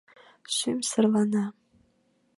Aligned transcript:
Сӱмсырлана!. 0.55 1.45